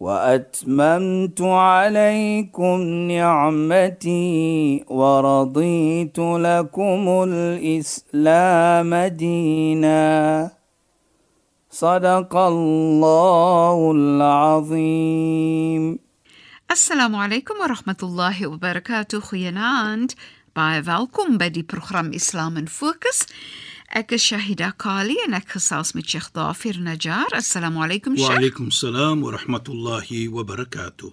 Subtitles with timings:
[0.00, 10.50] وأتممت عليكم نعمتي ورضيت لكم الإسلام دينا.
[11.70, 15.98] صدق الله العظيم.
[16.70, 19.20] السلام عليكم ورحمة الله وبركاته.
[19.20, 20.12] خيانات
[20.56, 23.26] باي فالكم بدي برنامج إسلام فوكس
[23.94, 27.30] Ek is Shahida Kali en ek gesels met Sheikh Dafir Najjar.
[27.38, 28.26] Assalamu alaykum Sheikh.
[28.26, 31.12] Wa alaykum salaam wa rahmatullahi wa barakatuh.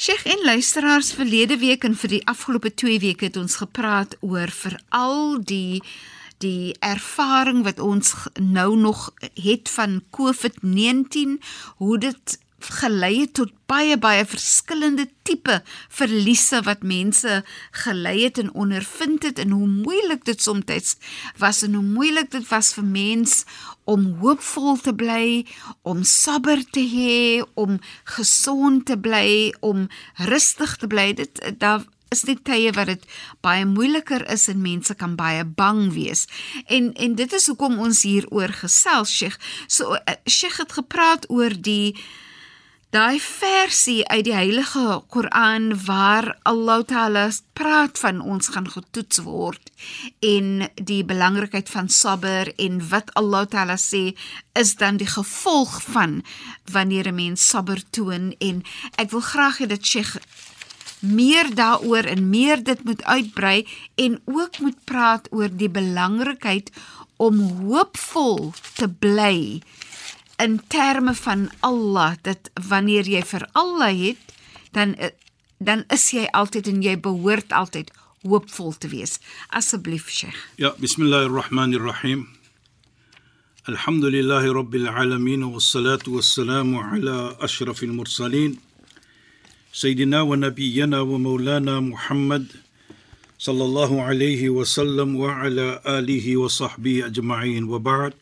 [0.00, 4.48] Sheikh en luisteraars, verlede week en vir die afgelope 2 weke het ons gepraat oor
[4.48, 5.82] veral die
[6.40, 11.36] die ervaring wat ons nou nog het van COVID-19,
[11.76, 12.38] hoe dit
[12.70, 17.42] gelei het tot baie baie verskillende tipe verliese wat mense
[17.84, 20.96] gelei het en ondervind het en hoe moeilik dit soms
[21.38, 23.44] was en hoe moeilik dit was vir mens
[23.84, 25.46] om hoopvol te bly,
[25.82, 27.78] om sabber te hê, om
[28.16, 29.86] gesond te bly, om
[30.26, 31.12] rustig te bly.
[31.14, 33.06] Dit daar is net tye wat dit
[33.44, 36.26] baie moeiliker is en mense kan baie bang wees.
[36.66, 39.38] En en dit is hoekom ons hieroor gesels, Sheikh.
[39.66, 41.96] So eh, Sheikh het gepraat oor die
[42.96, 49.68] Daai versie uit die Heilige Koran waar Allah Taala praat van ons gaan getoets word
[50.24, 54.14] en die belangrikheid van sabber en wat Allah Taala sê
[54.56, 56.22] is dan die gevolg van
[56.72, 58.32] wanneer 'n mens sabber toon.
[58.38, 58.62] En
[58.96, 60.16] ek wil graag hê dat Sheikh
[61.00, 66.70] meer daaroor en meer dit moet uitbrei en ook moet praat oor die belangrikheid
[67.16, 69.60] om hoopvol te bly
[70.45, 74.21] in terme van Allah dat wanneer jy vir Allah het
[74.71, 74.95] dan
[75.57, 77.91] dan is jy altyd en jy behoort altyd
[78.25, 79.19] hoopvol te wees
[79.49, 82.27] asseblief Sheikh يا بسم الله الرحمن الرحيم.
[83.69, 88.57] الحمد لله رب العالمين والصلاة والسلام على أشرف المرسلين
[89.73, 92.45] سيدنا ونبينا ومولانا محمد
[93.39, 98.13] صلى الله عليه وسلم وعلى آله وصحبه أجمعين وبعد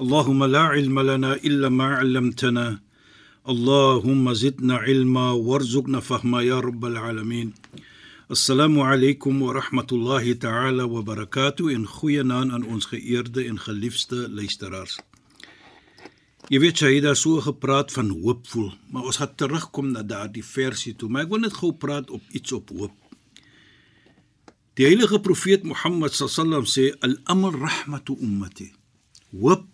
[0.00, 2.80] اللهم لا علم لنا إلا ما علمتنا
[3.48, 7.52] اللهم زدنا علما وارزقنا فهما يا رب العالمين
[8.30, 15.00] Assalamu alaykum wa rahmatullahi ta'ala wa barakatuh en goeienaand aan ons geëerde en geliefde luisteraars.
[16.46, 20.46] Jy weet jy het daar so gepraat van hoopvol, maar ons gaan terugkom na daardie
[20.46, 22.94] versie toe, maar ek wil net gou praat op iets op hoop.
[24.78, 28.70] Die heilige profeet Mohammed sallam sê al-amr rahmatu ummati.
[29.34, 29.66] Hoop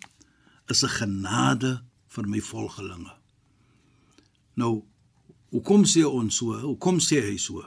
[0.68, 3.12] is 'n genade vir my volgelinge.
[4.54, 4.84] Nou,
[5.50, 6.52] hoekom sê ons so?
[6.60, 7.64] Hoekom sê hy so?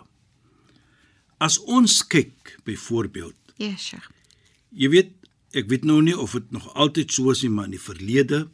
[1.37, 4.15] As ons kyk byvoorbeeld, Ja Sheikh
[4.75, 5.13] jy weet,
[5.55, 8.45] ek weet nou nie of dit nog altyd so is nie, maar in die verlede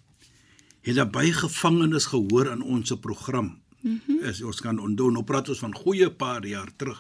[0.86, 3.58] het daar baie gevangenes gehoor aan ons se program.
[3.82, 7.00] Mm As ons kan onthou, nou praat ons van goeie paar jaar terug.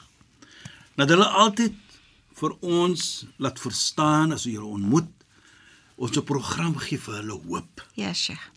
[0.98, 1.76] Dat hulle altyd
[2.40, 3.04] vir ons
[3.38, 5.12] laat verstaan as jy hulle ontmoet,
[6.02, 7.86] ons se program gee vir hulle hoop.
[8.00, 8.50] Ja Sheikh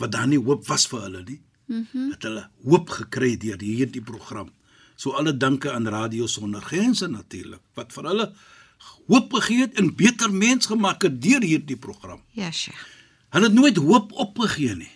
[0.00, 1.40] Wat dan nie hoop was vir hulle nie.
[1.66, 1.84] Mhm.
[1.92, 4.50] Mm het hulle hoop gekry deur hierdie program.
[4.96, 8.32] So alle danke aan Radio Sonder Grense natuurlik wat vir hulle
[9.06, 12.22] hoop gegee het en beter mens gemaak het deur hierdie program.
[12.32, 12.84] Ja Sheikh
[13.34, 14.92] Hulle het nooit hoop opgegee nie.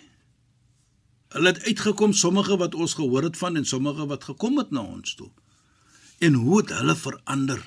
[1.35, 4.81] Hulle het uitgekom sommige wat ons gehoor het van en sommige wat gekom het na
[4.81, 5.29] ons toe.
[6.19, 7.61] En hoe het hulle verander?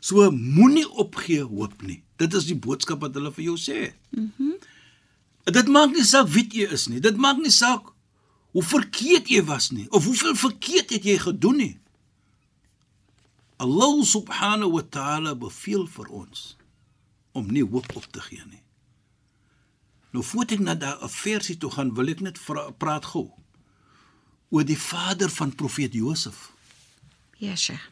[0.00, 2.02] So moenie opgee hoop nie.
[2.22, 3.80] Dit is die boodskap wat hulle vir jou sê.
[4.14, 4.52] Mhm.
[4.52, 4.70] Mm
[5.50, 7.00] dit maak nie saak wie jy is nie.
[7.02, 7.88] Dit maak nie saak
[8.54, 11.76] hoe verkeerd jy was nie of hoeveel verkeerd het jy gedoen nie.
[13.62, 16.56] Allah subhanahu wa ta'ala beveel vir ons
[17.34, 18.62] om nie hoop op te gee nie.
[20.12, 22.38] Nou voordat ek na daai versie toe gaan, wil ek net
[22.78, 23.30] praat gou
[24.52, 26.52] oor die vader van profeet Josef.
[27.42, 27.90] Ja Sheikh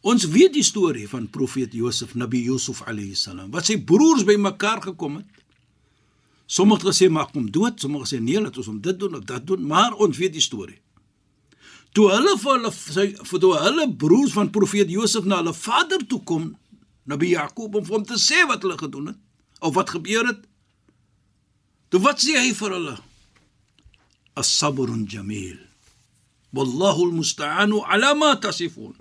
[0.00, 4.80] Ons weet die storie van profeet Josef, Nabi Yusuf alayhi salam, wat sy broers bymekaar
[4.86, 5.42] gekom het.
[6.50, 9.44] Sommige gesê maak hom dood, sommige sê nee, laat ons hom dit doen of dat
[9.46, 10.80] doen, maar ons weet die storie.
[11.94, 16.02] Toe hulle vir hulle sy vir toe hulle broers van profeet Josef na hulle vader
[16.08, 16.48] toe kom,
[17.10, 19.20] Nabi Jakob om vir hom te sê wat hulle gedoen het
[19.60, 20.40] of wat gebeur het.
[21.90, 22.96] Toe wat sê hy vir hulle?
[24.38, 25.58] As-sabrun jameel.
[26.56, 28.94] Wallahu almusta'anu ala ma tasifun.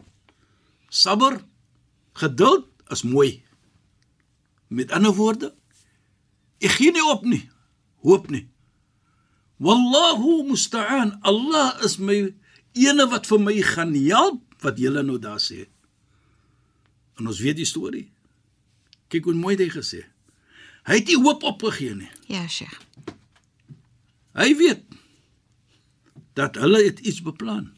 [0.89, 1.39] Sabr,
[2.13, 3.43] geduld is mooi.
[4.67, 5.53] Met ander woorde,
[6.59, 7.43] ek gee nie op nie.
[8.05, 8.47] Hoop nie.
[9.59, 11.17] Wallahu musta'an.
[11.21, 12.33] Allah is my
[12.77, 15.67] ene wat vir my gaan help wat julle nou daar sê.
[17.19, 18.07] En ons weet die storie.
[19.11, 20.05] Kyk hoe mooi dit gesê.
[20.87, 22.11] Hy het nie hoop opgegee nie.
[22.31, 22.77] Ja, Sheikh.
[24.39, 24.85] Hy weet
[26.39, 27.73] dat hulle het iets beplan.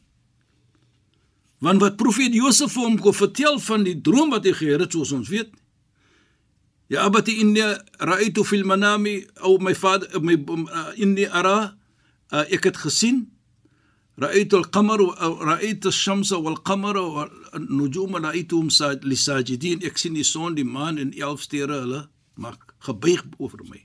[1.62, 4.96] Want wat profeet Josef vir hom kon vertel van die droom wat hy gehad het,
[4.98, 5.52] soos ons weet.
[6.92, 7.62] Ja abati inni
[8.02, 10.36] ra'aytu fil manami ou my vader my
[11.00, 11.56] inni ara
[12.34, 13.22] uh, ek het gesien
[14.19, 18.68] ra'aytu al-qamar wa ra'aytu ash-shamsa wal-qamara wal-nujuma ra'aytuhum
[19.08, 22.02] lisajidin ek sien die son die maan en 11 sterre hulle
[22.36, 23.81] maak gebuig oor my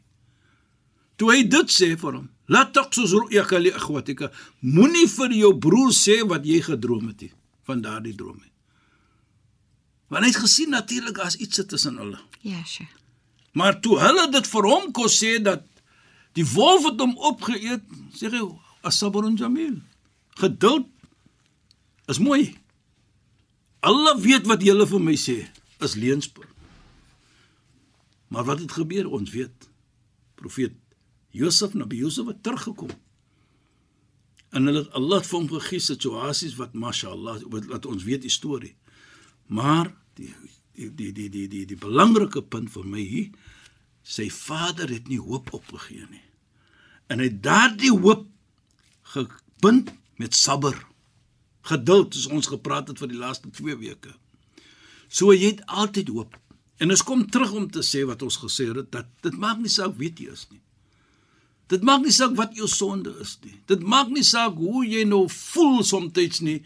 [1.17, 4.33] toe hy dit sê vir hom laat taqsus ru'yaka li akhwatika
[4.63, 7.35] moenie vir jou broer sê wat jy gedroom het nie
[7.67, 8.53] van daardie droom nie
[10.07, 12.19] Want hy het gesien natuurlik as iets tussen hulle.
[12.41, 12.95] Ja, Sheikh.
[13.59, 15.65] Maar toe hulle dit vir hom kon sê dat
[16.37, 17.85] die wolf het hom opgeëet,
[18.15, 18.43] sê hy
[18.87, 19.81] asabrun jamil.
[20.39, 20.87] Geduld
[22.13, 22.55] is mooi.
[23.81, 25.39] Allah weet wat julle vir my sê
[25.83, 26.47] is leenspoor.
[28.29, 29.09] Maar wat het gebeur?
[29.11, 29.71] Ons weet.
[30.37, 30.75] Profeet
[31.35, 32.93] Josef Nabi Josef het teruggekom.
[34.57, 38.75] En hulle Allah het vir hom gegee situasies wat mashallah wat ons weet die storie.
[39.53, 40.33] Maar die
[40.77, 43.29] die die die die die, die belangrike punt vir my hier,
[44.07, 46.25] sy vader het nie hoop opgegee nie.
[47.13, 48.27] En hy daardie hoop
[49.15, 50.77] gebind met sabber.
[51.67, 54.15] Geduld, soos ons gepraat het vir die laaste 2 weke.
[55.09, 56.37] So jy het altyd hoop.
[56.83, 59.73] En ons kom terug om te sê wat ons gesê het dat dit maak nie
[59.73, 60.61] saak wie jy is nie.
[61.67, 63.57] Dit maak nie saak wat jou sonde is nie.
[63.67, 66.61] Dit maak nie saak hoe jy nou voel soms nie.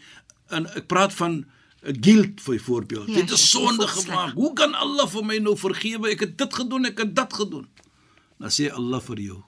[0.49, 1.45] En ek praat van
[1.81, 3.07] 'n guilt vir voorbeeld.
[3.07, 4.33] Ja, dit is sonde gemaak.
[4.33, 6.09] Hoe kan Allah vir my nou vergewe?
[6.09, 7.67] Ek het dit gedoen, ek het dat gedoen.
[8.37, 9.43] Dan sê Allah vir jou.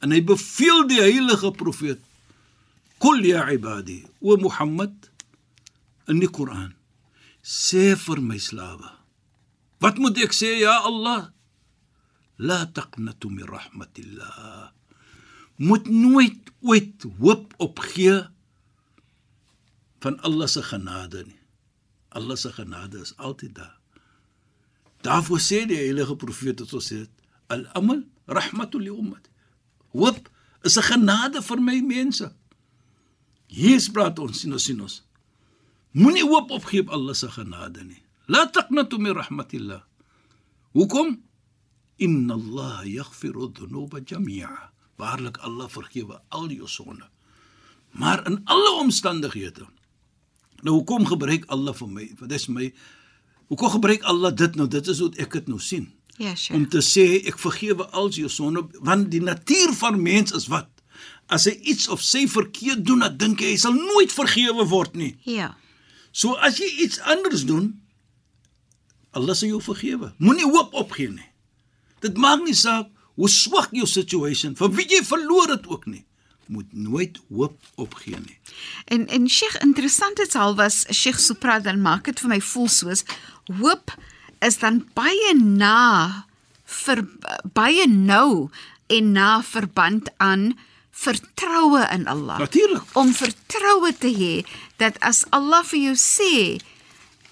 [0.00, 1.98] En hy beveel die heilige profeet:
[2.98, 5.10] "Kul ya ibadi, o Mohammed
[6.08, 6.74] in die Koran,
[7.44, 8.90] sê vir my slawe.
[9.80, 11.30] Wat moet ek sê ja Allah?
[12.38, 14.72] La taqnatu min rahmatillah.
[15.56, 18.26] Moet nooit ooit hoop opgee
[20.00, 21.40] van Allah se genade nie.
[22.08, 23.78] Allah se genade is altyd daar.
[25.04, 27.06] Daarvoor sê die heilige profeet het gesê:
[27.46, 29.30] "Al-amal rahmatul li ummati."
[29.92, 30.30] Hoop
[30.62, 32.32] is 'n genade vir my mense.
[33.46, 35.02] Hier praat ons sien ons sien ons.
[35.90, 38.02] Moenie hoop opgee op Allah se genade nie.
[38.26, 39.82] La taqnatu min rahmatillah.
[40.72, 41.22] Hoekom?
[41.96, 44.73] Inna Allah yaghfiru dhunuba jami'a.
[44.96, 47.08] Waarlik Allah vergewe al jou sonde.
[47.90, 49.66] Maar in alle omstandighede
[50.64, 52.06] Nou hoekom gebruik Allah vir my?
[52.18, 52.70] Wat is my
[53.52, 54.68] Hoekom gebruik Allah dit nou?
[54.68, 55.90] Dit is hoe ek dit nou sien.
[56.16, 56.56] Ja, sure.
[56.58, 60.70] Om te sê ek vergewe al jou sonde want die natuur van mens is wat?
[61.32, 64.96] As hy iets of sê verkeerd doen, dan dink hy hy sal nooit vergewe word
[64.96, 65.12] nie.
[65.28, 65.52] Ja.
[66.14, 67.72] So as jy iets anders doen,
[69.14, 70.12] Allah sal jou vergewe.
[70.22, 71.30] Moenie hoop opgee nie.
[72.04, 76.04] Dit maak nie saak hoe swak jou situation, vir wie jy verloor het ook nie
[76.46, 78.38] moet nooit hoop opgee nie.
[78.84, 82.68] En en Sheikh interessant dit al was Sheikh Supra dan maak dit vir my voel
[82.68, 83.04] soos
[83.60, 83.94] hoop
[84.44, 86.26] is dan baie na
[86.84, 87.04] vir
[87.56, 88.50] baie nou
[88.92, 90.52] en na verband aan
[90.94, 92.38] vertroue in Allah.
[92.38, 92.82] Natuurlik.
[92.92, 94.34] Om vertroue te hê
[94.76, 96.34] dat as Allah vir jou sê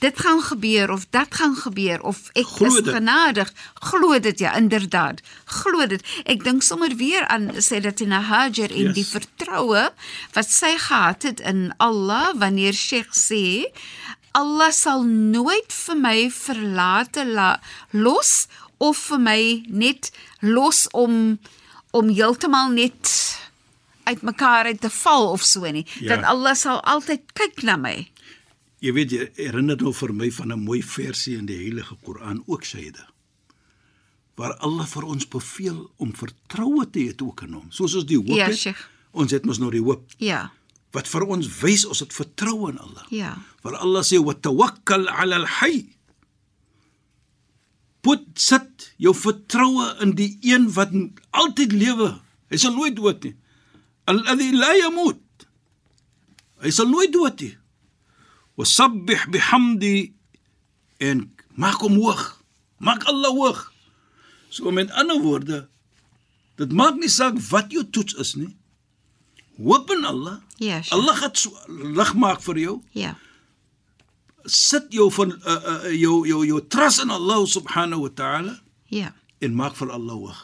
[0.03, 2.95] dit gaan gebeur of dat gaan gebeur of ek glo is dit.
[2.95, 8.11] genadig glo dit ja inderdaad glo dit ek dink sommer weer aan sê dat in
[8.13, 8.97] Hajar en yes.
[8.99, 9.85] die vertroue
[10.35, 13.71] wat sy gehad het in Allah wanneer Sheikh sê
[14.33, 17.61] Allah sal nooit vir my verlate la,
[17.93, 18.49] los
[18.81, 21.39] of vir my net los om
[21.93, 23.11] om heeltemal net
[24.09, 26.17] uitmekaar uit te val of so nie ja.
[26.17, 28.12] dat Allah sal altyd kyk na my
[28.83, 32.43] Jy weet jy herinner nou vir my van 'n mooi versie in die Heilige Koran
[32.47, 33.07] ook syde.
[34.35, 37.71] Waar Allah vir ons beveel om vertroue te hê ook in hom.
[37.71, 38.77] Soos ons die hoop ja, het.
[39.13, 40.11] Ons het mos nou die hoop.
[40.19, 40.51] Ja.
[40.91, 43.07] Wat vir ons wys ons het vertroue in Allah.
[43.11, 43.39] Ja.
[43.63, 45.87] Waar Allah sê wa tawakkal 'ala al-hayy.
[48.01, 50.91] Put sit jou vertroue in die een wat
[51.31, 52.21] altyd lewe.
[52.51, 53.37] Hy sal nooit dood nie.
[54.05, 55.23] Alladhi la yamut.
[56.63, 57.62] Hy sal nooit dood nie
[58.57, 60.13] wasabbih bihamdi
[61.01, 62.23] en maak hom hoog.
[62.79, 63.61] Maak Allah hoog.
[64.53, 65.69] So met ander woorde,
[66.61, 68.51] dit maak nie saak wat jou toets is nie.
[69.57, 70.41] Hoop in Allah.
[70.59, 70.93] Ja, Sheikh.
[70.97, 72.77] Allah gaan so lig maak vir jou.
[72.97, 73.15] Ja.
[74.45, 78.55] Sit jou van uh, uh, jou jou jou trust in Allah subhanahu wa ta'ala
[78.91, 79.13] Ja.
[79.41, 80.41] en maak vir Allah hoog.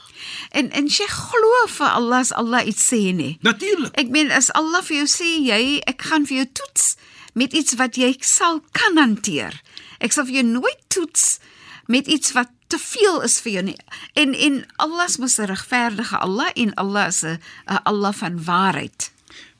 [0.54, 3.38] En en Sheikh glo vir Allah as Allah iets sê nie.
[3.42, 3.92] Natuurlik.
[3.98, 6.94] Ek meen as Allah vir jou sê jy ek gaan vir jou toets
[7.34, 9.60] met iets wat jy sal kan hanteer.
[9.98, 11.38] Ek sal vir jou nooit toets
[11.86, 13.76] met iets wat te veel is vir jou nie.
[14.14, 17.38] En en Allah is mos 'n regverdige Allah en Allah is 'n
[17.84, 19.10] Allah van waarheid.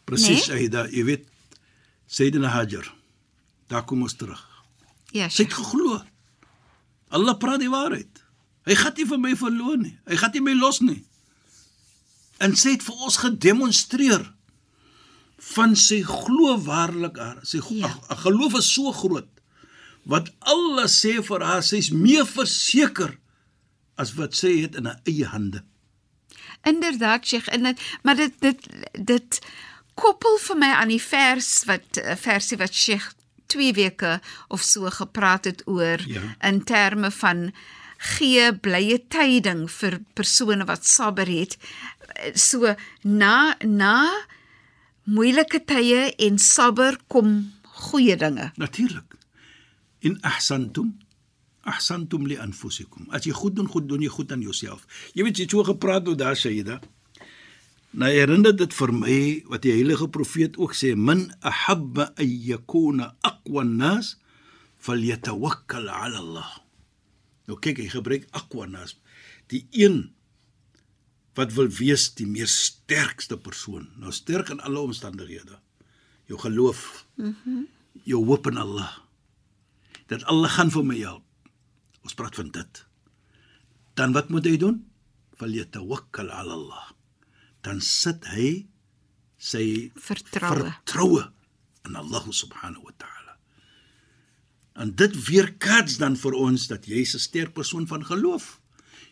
[0.05, 0.57] Presies, Nee?
[0.57, 1.27] Aida, jy weet
[2.07, 2.95] Sayyidina Hajar.
[3.69, 4.47] Daar kom ons terug.
[5.13, 6.03] Ja, Sy het geglo.
[7.09, 8.23] Allah praat die waarheid.
[8.65, 9.99] Hy gaan nie vir my verloon nie.
[10.07, 11.05] Hy gaan nie my los nie.
[12.39, 14.33] En sy het vir ons gedemonstreer
[15.55, 17.39] van sy glo waarlik haar.
[17.43, 17.89] Sy Ja.
[18.09, 18.15] ja.
[18.17, 19.29] geloof is so groot.
[20.09, 23.19] Wat Allah sê vir haar, sy's meer verseker
[23.97, 25.63] as wat sy het in haar eie hande.
[26.67, 28.67] Inderdaad, Sheikh, en dit maar dit dit
[29.05, 29.39] dit
[29.99, 33.13] koppel vir my aan die vers wat eh, versie wat Sheikh
[33.51, 36.21] 2 weke of so gepraat het oor Ja.
[36.43, 37.53] in terme van
[37.99, 41.57] gee blye tyding vir persone wat sabber het.
[42.15, 44.11] Eh, So na na
[45.09, 47.53] moeilike tye en sabber kom
[47.89, 48.51] goeie dinge.
[48.61, 49.17] Natuurlik.
[50.05, 50.95] In ahsantum
[51.69, 53.09] ahsantum li anfusikum.
[53.13, 54.87] As jy goed doen, goed doen jy goed aan jouself.
[55.17, 56.79] Jy weet jy het so gepraat oor daar Sayyida.
[57.99, 63.17] Nou herinner dit vir my wat die heilige profeet ook sê, "Man ahabba an yakuna
[63.23, 64.17] aqwa an-nas
[64.79, 66.51] falyatawakkal 'ala Allah."
[67.49, 68.97] Nou kyk, hy gebruik aqwa an-nas.
[69.49, 70.13] Die een
[71.39, 73.87] wat wil wees die meer sterkste persoon.
[74.03, 75.59] Nou sterk in alle omstandighede.
[76.27, 77.07] Jou geloof.
[77.17, 77.35] Mhm.
[77.45, 77.67] Mm
[78.07, 78.93] jou hoop in Allah.
[80.07, 81.25] Dat Allah gaan vir my help.
[82.07, 82.85] Ons praat van dit.
[83.99, 84.77] Dan wat moet hy doen?
[85.37, 86.85] Falyatawakkal 'ala Allah.
[87.67, 88.69] Dan sit hy
[89.37, 90.71] sy Vertroue.
[90.71, 91.25] vertroue
[91.85, 93.35] in Allah subhanahu wa ta'ala.
[94.79, 98.61] En dit weerkaats dan vir ons dat jy's 'n sterk persoon van geloof.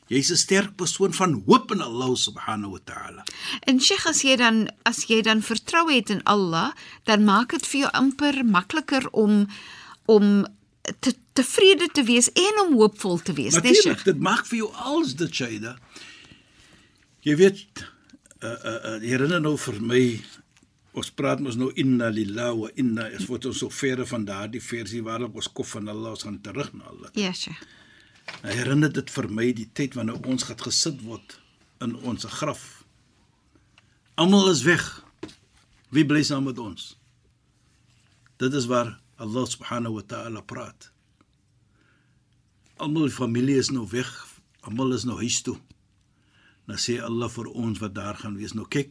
[0.07, 3.25] Jy's 'n sterk persoon van hoop in Allah subhanahu wa ta'ala.
[3.67, 6.73] En Sheikh as jy dan as jy dan vertrou het in Allah,
[7.05, 9.47] dan maak dit vir jou amper makliker om
[10.07, 10.47] om
[11.01, 14.05] te tevrede te wees en om hoopvol te wees, né Natuurlik, Sheikh?
[14.05, 15.79] dit maak vir jou als dit Shaida.
[17.21, 17.63] Jy weet
[18.43, 20.03] uh uh, uh herinner nou vir my
[20.93, 24.63] ons praat mos nou inna lillahi wa inna is wat ons so verre van daardie
[24.63, 27.11] versie waar ons kof van Allah ons gaan terug na Allah.
[27.15, 27.67] Ja, Sheikh.
[28.47, 31.39] Herinner dit vir my die tyd wanneer ons gaan gesit word
[31.85, 32.85] in ons graf.
[34.17, 34.85] Almal is weg.
[35.93, 36.95] Wie bly saam met ons?
[38.41, 40.91] Dit is waar Allah subhanahu wa ta'ala praat.
[42.77, 44.11] Almal familie is nou weg.
[44.69, 45.57] Almal is nou huis toe.
[46.67, 48.57] Nou sê Allah vir ons wat daar gaan wees.
[48.57, 48.91] Nou kyk,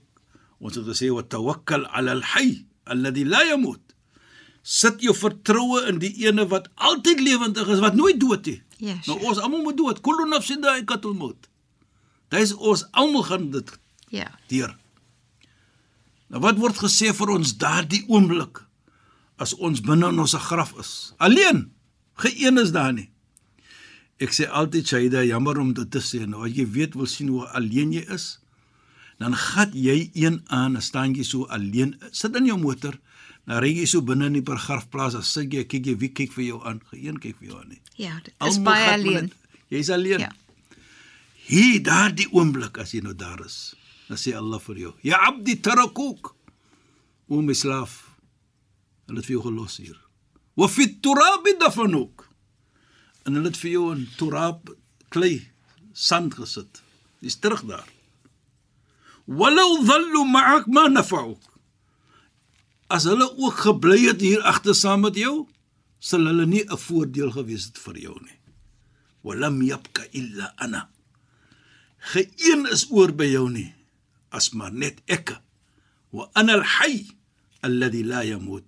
[0.64, 3.82] ons het gesê wa tawakkal 'ala al-hayy alladhi la yamut.
[4.64, 8.62] Sit jou vertroue in die ene wat altyd lewendig is, wat nooit dood nie.
[8.78, 10.02] Ja, Nou ons almal moet dood.
[10.04, 11.48] Kullu nafsin da'iqatul maut.
[12.30, 13.72] Dis ons almal gaan dit
[14.10, 14.32] Ja.
[14.48, 14.76] deur.
[16.30, 18.64] Nou wat word gesê vir ons daardie oomblik
[19.38, 21.14] as ons binne in ons graf is?
[21.18, 21.72] Alleen.
[22.16, 23.10] Geen is daar nie.
[24.24, 27.28] Ek sê altyd Shaida, jammer om dit te sê, nou as jy weet wil sien
[27.28, 28.40] hoe alleen jy is,
[29.20, 32.96] dan gat jy een aan, dan staan jy so alleen, sit in jou motor,
[33.46, 36.34] dan ry jy so binne in die begrafplaas, dan sit jy, kyk jy wie kyk
[36.34, 37.82] vir jou aan, geen kyk vir jou aan nie.
[38.02, 39.32] Ja, dit is Almal baie alleen.
[39.74, 40.26] Jy's alleen.
[40.26, 40.32] Ja.
[41.46, 43.76] Hier daardie oomblik as jy nou daar is,
[44.10, 46.34] dan sê Allah vir jou: "Ya abdi tarakuk."
[47.28, 48.12] O my slaaf,
[49.08, 49.98] hulle het vir jou gelos hier.
[50.56, 52.26] Wa fi turab dafanuk.
[53.26, 54.70] En hulle het vir jou in turab
[55.10, 55.48] klei
[55.94, 56.82] sand gesit.
[57.22, 57.88] Jy's terug daar.
[59.26, 61.42] Walau dhallu ma'ak ma nafa'uk.
[62.96, 65.36] As hulle ook gebly het hier agter saam met jou,
[66.00, 68.38] sal hulle nie 'n voordeel gewees het vir jou nie.
[69.24, 70.90] Walam yabka illa ana.
[71.98, 73.74] Geen is oor by jou nie
[74.30, 75.40] as maar net ek.
[76.12, 77.08] Wa ana al-hayy
[77.62, 78.64] alladhi la yamut.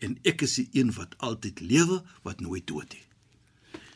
[0.00, 3.04] En ek is die een wat altyd lewe, wat nooit dood nie.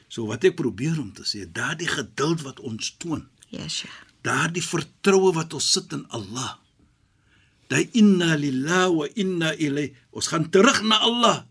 [0.08, 4.04] So wat ek probeer om te sê, daardie geduld wat ons toon, Ja, Sheikh.
[4.22, 6.58] daardie vertroue wat ons sit in Allah.
[7.74, 9.90] Daai inna lillahi wa inna ilay.
[10.14, 11.42] Ons gaan terug na Allah.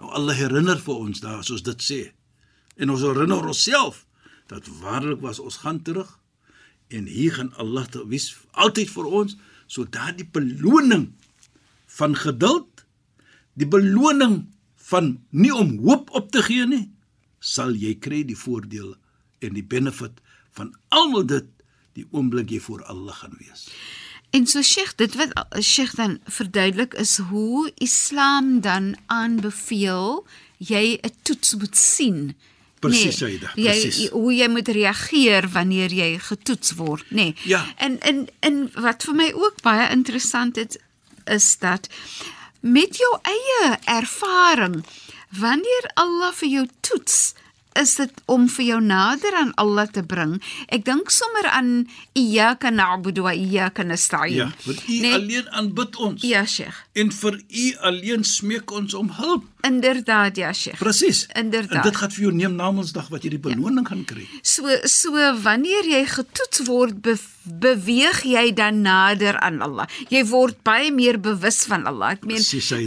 [0.00, 1.98] Nou Allah herinner vir ons daar soos dit sê.
[2.80, 4.06] En ons herinner onsself
[4.48, 6.08] dat waarlik was ons gaan terug
[6.88, 9.36] en hier gaan Allah te wys altyd vir ons
[9.66, 11.10] so daardie beloning
[11.98, 12.86] van geduld,
[13.52, 14.46] die beloning
[14.88, 16.86] van nie om hoop op te gee nie,
[17.40, 18.94] sal jy kry die voordele
[19.44, 20.22] en die benefit
[20.56, 21.48] van almal dit
[21.98, 23.66] die oomblik jy voor Allah gaan wees.
[24.36, 25.32] En so Sheikh, dit wat
[25.64, 30.26] Sheikh dan verduidelik is hoe Islam dan aanbeveel
[30.56, 32.36] jy 'n toets moet sien.
[32.78, 34.08] Presies, Saida, jy, presies.
[34.08, 37.14] hoe jy moet reageer wanneer jy getoets word, nê.
[37.14, 37.34] Nee.
[37.44, 37.74] Ja.
[37.76, 40.76] En en en wat vir my ook baie interessant is
[41.24, 41.88] is dat
[42.60, 44.84] met jou eie ervaring
[45.30, 47.34] wanneer Allah vir jou toets
[47.80, 50.36] is dit om vir jou nader aan Allah te bring.
[50.72, 54.36] Ek dink sommer aan iyyaka na'budu wa iyyaka nasta'in.
[54.36, 55.14] Ja, want U nee.
[55.14, 56.22] alleen aanbid ons.
[56.26, 56.78] Ja, Sheikh.
[56.92, 59.44] En vir U alleen smeek ons om hulp.
[59.66, 60.78] Inderdaad, ja, Sheikh.
[60.78, 61.26] Presies.
[61.32, 61.84] Inderdaad.
[61.84, 63.90] En dit gaan vir jou neem na Mondsdag wat jy die beloning ja.
[63.92, 64.26] gaan kry.
[64.42, 67.16] So so wanneer jy getoets word, be,
[67.62, 69.88] beweeg jy dan nader aan Allah.
[70.12, 72.14] Jy word baie meer bewus van Allah.
[72.16, 72.42] Ek meen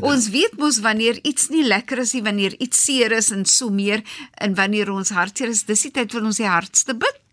[0.07, 3.73] ons weet mos wanneer iets nie lekker is nie, wanneer iets seer is en so
[3.73, 4.05] meer
[4.39, 7.25] en wanneer ons hartseer is, dis die tyd wanneer ons die hardste bid.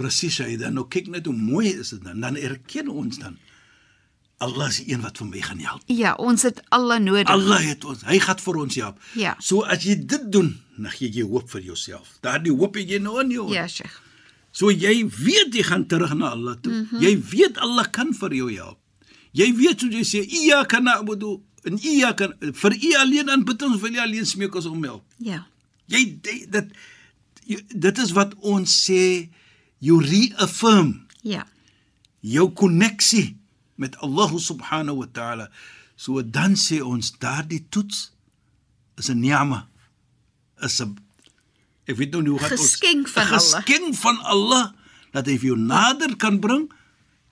[0.00, 2.22] Presies, dan nou kyk net hoe mooi is dit dan.
[2.24, 3.36] Dan erken ons dan
[4.40, 5.82] Allah is die een wat vir my gaan help.
[5.92, 7.28] Ja, ons het Allah nodig.
[7.28, 8.04] Allah het ons.
[8.08, 9.00] Hy gaan vir ons help.
[9.20, 9.34] Ja.
[9.44, 12.14] So as jy dit doen, dan gee jy hoop vir jouself.
[12.24, 13.50] Daardie hoop het jy nou in jou.
[13.52, 13.98] Ja, Sheikh.
[14.52, 16.72] So jy weet jy gaan terug na Allah toe.
[16.72, 17.00] Mm -hmm.
[17.04, 18.78] Jy weet Allah kan vir jou help.
[19.32, 23.90] Jy weet hoe jy sê iyyaka na'budu en iyyaka vir u alleen aanbid ons vir
[23.92, 25.04] u alleen smeek ons om help.
[25.18, 25.46] Ja.
[25.86, 26.66] Jy dit,
[27.74, 29.28] dit is wat ons sê
[29.78, 31.46] you reaffirm Ja.
[32.20, 33.36] jou koneksie
[33.80, 35.48] met Allah subhanahu wa ta'ala.
[35.96, 38.12] So dan sê ons daardie toets
[39.00, 39.68] is 'n ni'ma.
[40.60, 40.98] Is 'n
[41.88, 43.60] ek weet nou nie hoe gaan ons Geskenk van 'n Allah.
[43.64, 44.64] Geskenk van Allah
[45.12, 46.70] dat hy vir jou nader kan bring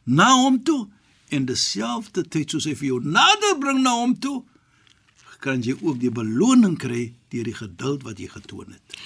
[0.05, 0.88] na hom toe
[1.28, 4.45] en dieselfde tyd soos hy vir jou nader bring na hom toe
[5.38, 8.97] kan jy ook die beloning kry deur die geduld wat jy getoon het.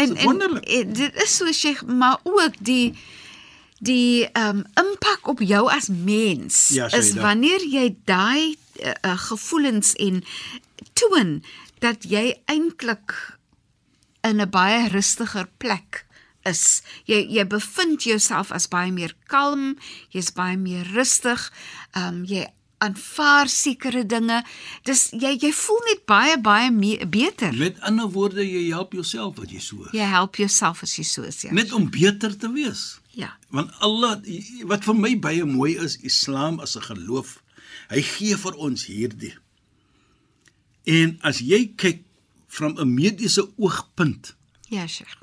[0.00, 0.64] En, en wonderlik.
[0.64, 2.94] en dit is so Sheikh, maar ook die
[3.82, 7.22] die ehm um, impak op jou as mens Ja, is Shaida.
[7.22, 10.22] wanneer jy daai uh, uh, gevoelens en
[10.94, 11.42] toon
[11.82, 13.14] dat jy eintlik
[14.22, 16.06] in 'n baie rustiger plek
[16.46, 16.82] is.
[17.06, 19.78] Jy jy bevind jouself as baie meer kalm,
[20.10, 21.50] jy's baie meer rustig.
[21.94, 22.46] Ehm um, jy
[22.82, 24.42] aanvaar sekere dinge.
[24.84, 27.52] Dis jy jy voel net baie baie meer, beter.
[27.54, 29.92] Met ander woorde, jy help jouself wat jy so is.
[29.92, 31.52] Jy help jouself as jy so is, ja.
[31.52, 32.98] Net om beter te wees.
[33.14, 33.36] Ja.
[33.50, 34.20] Want Allah
[34.64, 37.42] wat vir my baie mooi is, Islam as 'n geloof,
[37.88, 39.34] hy gee vir ons hierdie.
[40.86, 42.02] En as jy kyk
[42.58, 44.34] van 'n mediese oogpunt,
[44.70, 45.16] Ja, Sheikh.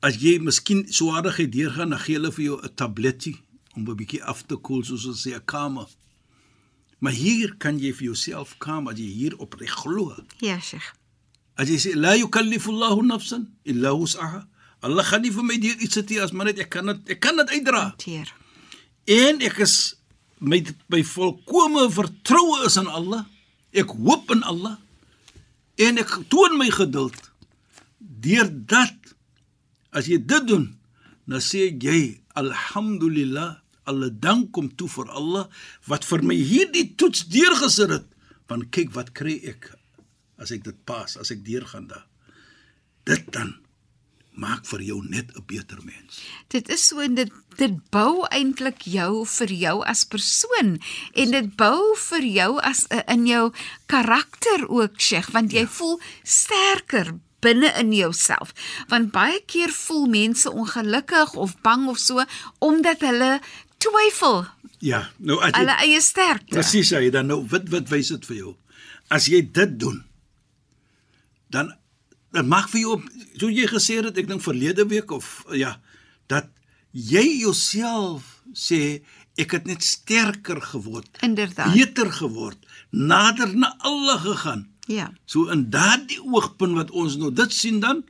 [0.00, 3.40] as jy miskien swaardigheid deurgaan, dan gee hulle vir jou 'n tabletjie
[3.74, 5.88] om 'n bietjie af te koel soos ons sê 'n kamer.
[6.98, 10.14] Maar hier kan jy vir jouself kaam as jy hier opreg glo.
[10.40, 10.92] Ja, Sheikh.
[11.56, 14.46] As jy sê la yukallifu Allahu nafsan illa wus'aha.
[14.82, 17.20] Allah gaan nie vir my deur iets sê as maar net ek kan dit ek
[17.22, 17.82] kan dit uitdra.
[18.02, 18.30] Teer.
[19.06, 19.94] En ek is
[20.42, 23.22] met my volkomme vertroue is in Allah.
[23.70, 24.76] Ek hoop in Allah.
[25.78, 27.18] En ek toon my geduld.
[27.98, 29.14] Deurdat
[29.94, 30.66] as jy dit doen,
[31.30, 35.48] dan sê jy alhamdulillah, alle dank kom toe vir Allah
[35.90, 38.06] wat vir my hierdie toets deurgesit het.
[38.50, 39.70] Want kyk wat kry ek
[40.42, 42.06] as ek dit pas, as ek deurgaan daar.
[43.06, 43.61] Dit dan
[44.32, 46.20] maak vir jou net 'n beter mens.
[46.48, 50.80] Dit is so en dit dit bou eintlik jou vir jou as persoon
[51.14, 53.52] en dit bou vir jou as uh, in jou
[53.86, 55.66] karakter ook, Sheikh, want jy ja.
[55.68, 58.54] voel sterker binne in jouself.
[58.88, 62.24] Want baie keer voel mense ongelukkig of bang of so
[62.58, 63.40] omdat hulle
[63.78, 64.46] twyfel
[64.82, 66.56] Ja, nou as jy hulle eie sterkte.
[66.56, 68.56] Presies, hy dan nou wat wat wys dit vir jou?
[69.14, 70.00] As jy dit doen,
[71.54, 71.70] dan
[72.32, 72.96] dan mag vir jou
[73.38, 75.76] so jy gesê het ek dink verlede week of ja,
[76.32, 76.48] dat
[76.92, 79.02] jy jouself sê
[79.40, 81.72] ek het net sterker geword, Inderdaad.
[81.72, 82.58] beter geword,
[82.90, 84.66] nader na Allah gegaan.
[84.86, 85.08] Ja.
[85.24, 88.02] So in daardie oogpunt wat ons nou dit sien dan,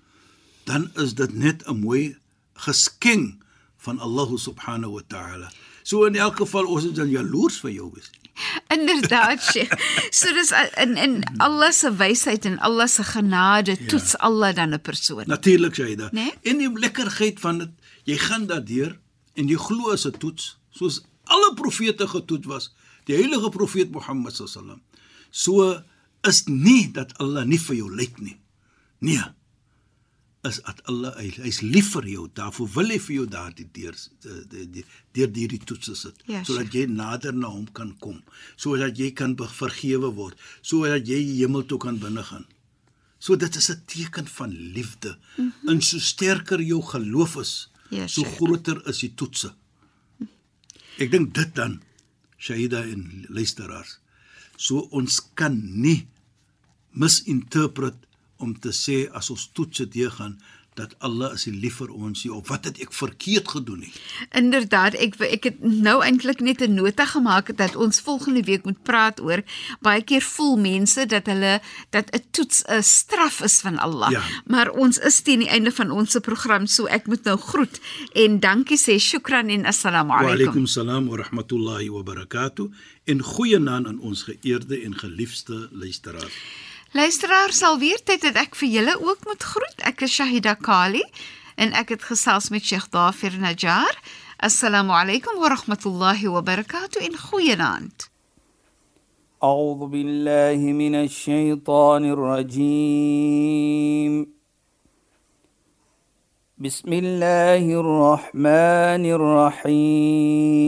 [0.67, 2.17] dan is dit net 'n mooi
[2.55, 3.43] geskenk
[3.79, 5.51] van Allah subhanahu wa ta'ala.
[5.83, 8.11] So in elk geval ons is dan jaloers vir jou wees.
[8.77, 9.73] Inderdaad, Sheikh.
[10.11, 13.87] So dis in in Allah se wysheid en Allah se genade Ja.
[13.89, 15.25] toets Allah dan 'n persoon.
[15.27, 16.13] Natuurlik hy dit.
[16.13, 16.33] Nee?
[16.43, 17.71] En die lekkerheid van dit,
[18.05, 18.99] jy gaan daardeur
[19.35, 22.73] en jy glo as 'n toets, soos alle profete getoet was,
[23.05, 24.83] die heilige profeet Mohammed sallam.
[25.31, 25.83] So
[26.23, 28.41] is nie dat Allah nie vir jou lyk nie.
[28.99, 29.23] Nee.
[30.43, 33.95] Is dat Allah hy, hy's lief vir jou, daarvoor wil hy vir jou daardie deur
[34.51, 34.83] die die
[35.15, 38.19] deur hierdie toetse sit Ja, sodat jy nader na hom kan kom,
[38.57, 42.49] sodat jy kan vergewe word, sodat jy die hemel toe kan binnegaan.
[43.23, 45.17] So dit is 'n teken van liefde.
[45.37, 45.69] Mm -hmm.
[45.69, 49.53] En so sterker jou geloof is, Ja, so groter is die toetse.
[50.99, 51.83] Ek dink dit dan
[52.39, 53.99] Shahida en luisteraars.
[54.57, 56.07] So ons kan nie
[56.93, 57.95] misinterpret
[58.43, 60.37] om te sê as ons toets dit gaan
[60.75, 63.91] dat Allah is lief vir ons nie of wat het ek verkeerd gedoen nie.
[64.39, 68.83] Inderdaad, ek ek het nou eintlik net 'n nota gemaak dat ons volgende week moet
[68.83, 69.45] praat oor
[69.81, 74.11] baie keer voel mense dat hulle dat 'n toets 'n straf is van Allah.
[74.11, 74.23] Ja.
[74.47, 77.81] Maar ons is teen die einde van ons program, so ek moet nou groet
[78.15, 80.41] en dankie sê shukran en assalamu Wa alaykum.
[80.41, 82.71] alaykum salaam wa rahmatullahi wa barakatuh
[83.05, 86.33] en goeie naam aan ons geëerde en geliefde luisteraars.
[86.92, 89.80] Luisteraar sal weer tyd dat ek vir julle ook moet groet.
[89.86, 91.04] Ek is Shahida Kali
[91.56, 93.96] en ek het gesels met Sheikh Dafir Najjar.
[94.38, 98.10] Assalamu alaykum wa rahmatullahi wa barakatuh in goeienaand.
[99.44, 103.58] أعوذ بالله من الشيطان الرجيم
[106.58, 109.06] بسم الله الرحمن
[109.68, 110.68] الرحيم